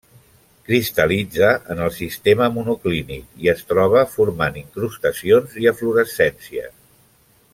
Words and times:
Cristal·litza 0.67 1.49
en 1.73 1.81
el 1.87 1.91
sistema 1.97 2.47
monoclínic, 2.55 3.27
i 3.45 3.51
es 3.55 3.61
troba 3.73 4.03
formant 4.15 4.59
incrustacions 4.65 5.55
i 5.65 5.71
eflorescències. 5.75 6.75